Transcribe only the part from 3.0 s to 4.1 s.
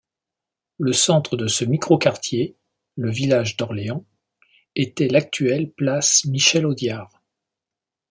village d'Orléans,